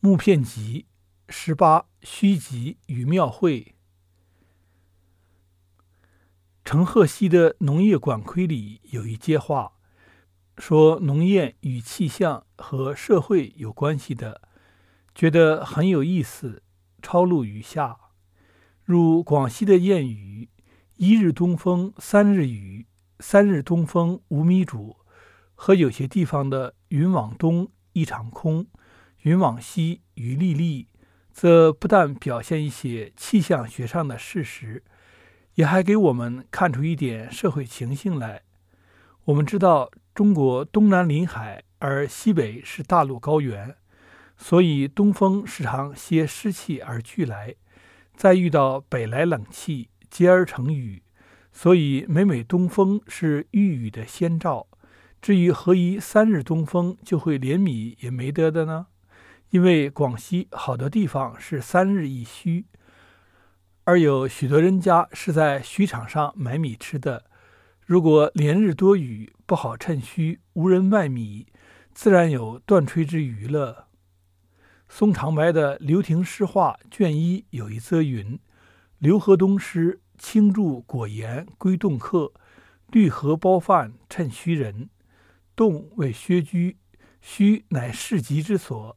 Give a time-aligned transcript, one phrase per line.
[0.00, 0.86] 木片集
[1.28, 3.74] 十八虚集与庙会。
[6.64, 9.72] 陈鹤溪的农业管窥里有一节话，
[10.56, 14.42] 说农业与气象和社会有关系的，
[15.16, 16.62] 觉得很有意思，
[17.02, 17.98] 抄录如下：
[18.84, 20.48] 如广西的谚语
[20.94, 22.86] “一日东风三日雨，
[23.18, 24.98] 三日东风无米煮”，
[25.56, 28.68] 和有些地方的“云往东一场空”。
[29.22, 30.86] 云往西雨沥沥，
[31.32, 34.82] 则不但表现一些气象学上的事实，
[35.54, 38.42] 也还给我们看出一点社会情形来。
[39.24, 43.76] 我们知道，中国东南临海，而西北是大陆高原，
[44.36, 47.54] 所以东风时常携湿气而聚来，
[48.16, 51.02] 再遇到北来冷气，接而成雨，
[51.52, 54.68] 所以每每东风是遇雨的先兆。
[55.20, 58.86] 至于何以三日东风就会连米也没得的呢？
[59.50, 62.64] 因为广西好多地方是三日一墟，
[63.84, 67.24] 而有许多人家是在墟场上买米吃的。
[67.80, 71.46] 如果连日多雨，不好趁墟，无人卖米，
[71.94, 73.88] 自然有断炊之虞了。
[74.86, 78.38] 宋长白的《刘亭诗话》卷一有一则云
[78.98, 82.32] ：“刘河东诗，青柱果盐归洞客，
[82.88, 84.90] 绿荷包饭趁墟人。
[85.56, 86.76] 洞为薛居，
[87.24, 88.94] 墟乃市集之所。”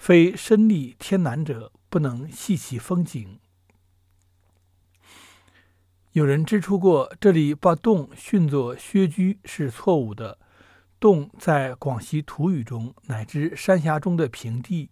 [0.00, 3.38] 非身历天南者，不能细其风景。
[6.12, 10.38] 有人指出过，这里把洞训作薛居是错误的。
[10.98, 14.88] 洞在广西土语中乃至山峡中的平地，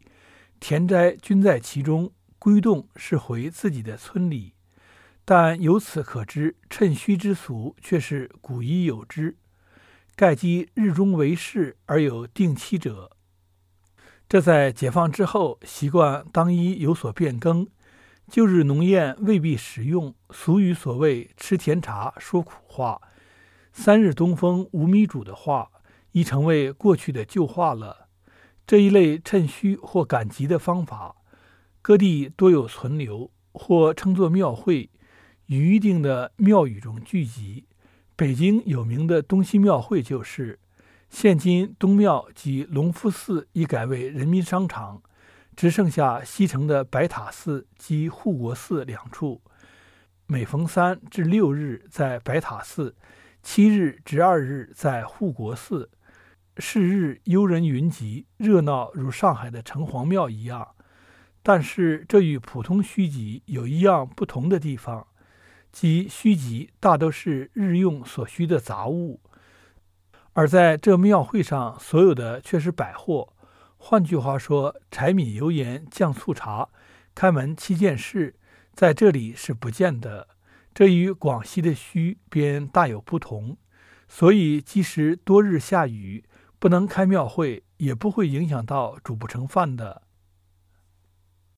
[0.61, 4.53] 田宅均在其中，归洞是回自己的村里。
[5.25, 9.39] 但由此可知，趁墟之俗却是古已有之。
[10.15, 13.13] 盖积日中为市而有定期者。
[14.29, 17.67] 这在解放之后，习惯当一有所变更。
[18.31, 23.01] 旧日农谚未必实用，俗语所谓“吃甜茶说苦话
[23.73, 25.71] ”，“三日东风无米煮”的话，
[26.13, 28.09] 已成为过去的旧话了。
[28.67, 31.17] 这一类趁虚或赶集的方法，
[31.81, 34.91] 各地多有存留，或称作庙会，
[35.47, 37.65] 于一定的庙宇中聚集。
[38.15, 40.59] 北京有名的东西庙会就是。
[41.11, 45.03] 现今东庙及隆福寺已改为人民商场，
[45.57, 49.41] 只剩下西城的白塔寺及护国寺两处。
[50.27, 52.95] 每逢三至六日在白塔寺，
[53.43, 55.91] 七日至二日在护国寺，
[56.59, 60.75] 是日幽人云集，热闹如上海的城隍庙一样。
[61.43, 65.07] 但是这与普通虚集有一样不同的地方，
[65.73, 69.21] 即虚集大都是日用所需的杂物。
[70.39, 73.35] 而在这庙会上，所有的却是百货。
[73.77, 76.69] 换句话说，柴米油盐酱醋茶、
[77.13, 78.37] 开门七件事，
[78.73, 80.29] 在这里是不见的。
[80.73, 83.57] 这与广西的墟边大有不同。
[84.07, 86.23] 所以，即使多日下雨，
[86.61, 90.03] 不能开庙会，也不会影响到煮不成饭的。